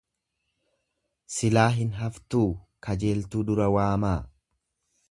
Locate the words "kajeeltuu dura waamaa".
2.89-4.21